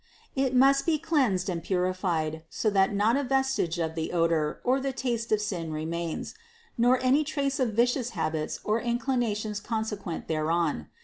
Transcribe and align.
It 0.35 0.55
must 0.55 0.87
be 0.87 0.97
cleansed 0.97 1.47
and 1.47 1.61
purified, 1.61 2.41
so 2.49 2.71
that 2.71 2.91
not 2.91 3.15
a 3.17 3.23
vestige 3.23 3.77
of 3.77 3.93
the 3.93 4.13
odor, 4.13 4.59
or 4.63 4.79
the 4.79 4.93
taste 4.93 5.31
of 5.31 5.39
sin 5.39 5.71
remains, 5.71 6.33
nor 6.75 6.97
any 7.03 7.23
traces 7.23 7.59
of 7.59 7.75
vicious 7.75 8.09
habits 8.17 8.59
or 8.63 8.79
in 8.79 8.97
clinations 8.97 9.63
consequent 9.63 10.27
thereon. 10.27 10.87